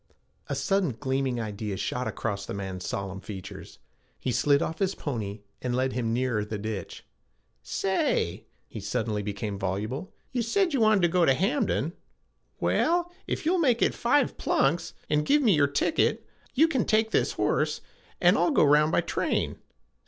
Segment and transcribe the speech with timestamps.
[0.47, 3.77] A sudden gleaming idea shot across the man's solemn features.
[4.19, 7.05] He slid off his pony and led him nearer the ditch.
[7.61, 11.93] 'Say' he suddenly became voluble, 'you said you wanted to get to Hamden.
[12.59, 16.25] Well, if you'll make it five plunks, and give me your ticket,
[16.55, 17.79] you can take this horse,
[18.19, 19.59] an' I'll go round by train.